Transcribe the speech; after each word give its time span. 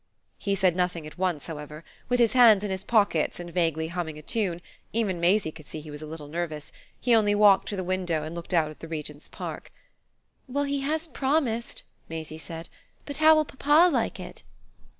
He 0.39 0.55
said 0.55 0.75
nothing 0.75 1.05
at 1.05 1.19
once, 1.19 1.45
however; 1.45 1.83
with 2.09 2.19
his 2.19 2.33
hands 2.33 2.63
in 2.63 2.71
his 2.71 2.83
pockets 2.83 3.39
and 3.39 3.53
vaguely 3.53 3.89
humming 3.89 4.17
a 4.17 4.23
tune 4.23 4.59
even 4.91 5.19
Maisie 5.19 5.51
could 5.51 5.67
see 5.67 5.79
he 5.79 5.91
was 5.91 6.01
a 6.01 6.07
little 6.07 6.27
nervous 6.27 6.71
he 6.99 7.13
only 7.13 7.35
walked 7.35 7.67
to 7.67 7.75
the 7.75 7.83
window 7.83 8.23
and 8.23 8.33
looked 8.33 8.51
out 8.51 8.71
at 8.71 8.79
the 8.79 8.87
Regent's 8.87 9.27
Park. 9.27 9.71
"Well, 10.47 10.63
he 10.63 10.79
has 10.79 11.05
promised," 11.07 11.83
Maisie 12.09 12.39
said. 12.39 12.67
"But 13.05 13.17
how 13.17 13.35
will 13.35 13.45
papa 13.45 13.91
like 13.93 14.19
it?" 14.19 14.41